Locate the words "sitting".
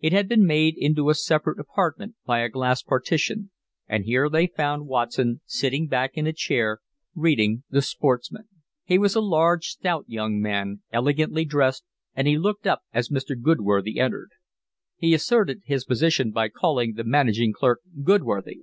5.46-5.86